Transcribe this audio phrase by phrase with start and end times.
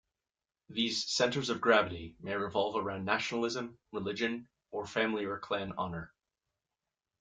[0.69, 6.11] These centers of gravity may revolve around nationalism, religion, or family or clan honor.